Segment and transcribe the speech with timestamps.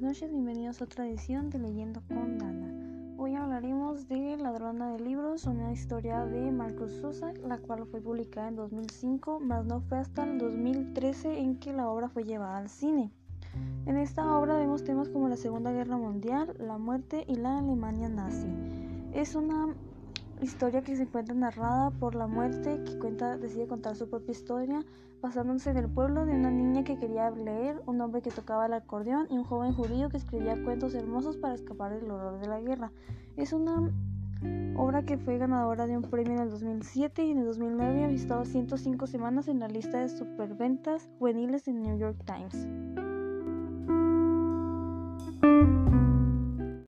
[0.00, 3.14] noches, bienvenidos a otra edición de Leyendo con Dana.
[3.18, 8.48] Hoy hablaremos de Ladrona de Libros, una historia de Marcos Sosa, la cual fue publicada
[8.48, 12.70] en 2005, mas no fue hasta el 2013 en que la obra fue llevada al
[12.70, 13.10] cine.
[13.84, 18.08] En esta obra vemos temas como la Segunda Guerra Mundial, la muerte y la Alemania
[18.08, 18.48] nazi.
[19.12, 19.74] Es una
[20.42, 24.84] historia que se encuentra narrada por la muerte que cuenta, decide contar su propia historia
[25.20, 28.72] basándose en el pueblo de una niña que quería leer, un hombre que tocaba el
[28.72, 32.60] acordeón y un joven judío que escribía cuentos hermosos para escapar del horror de la
[32.60, 32.90] guerra.
[33.36, 33.92] Es una
[34.76, 38.10] obra que fue ganadora de un premio en el 2007 y en el 2009 ha
[38.10, 43.09] estado 105 semanas en la lista de superventas juveniles en New York Times.